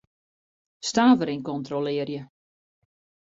Stavering 0.85 1.43
kontrolearje. 1.49 2.21